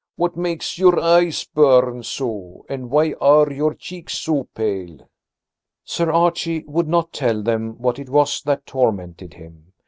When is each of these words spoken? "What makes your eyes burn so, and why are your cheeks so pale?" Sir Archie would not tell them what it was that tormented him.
"What 0.15 0.35
makes 0.35 0.79
your 0.79 0.99
eyes 0.99 1.43
burn 1.43 2.01
so, 2.01 2.65
and 2.67 2.89
why 2.89 3.13
are 3.21 3.51
your 3.53 3.75
cheeks 3.75 4.17
so 4.17 4.45
pale?" 4.55 5.07
Sir 5.83 6.11
Archie 6.11 6.63
would 6.65 6.87
not 6.87 7.13
tell 7.13 7.43
them 7.43 7.75
what 7.79 7.99
it 7.99 8.09
was 8.09 8.41
that 8.41 8.65
tormented 8.65 9.35
him. 9.35 9.73